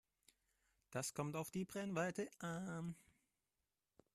[0.89, 2.95] Das kommt auf die Brennweite an.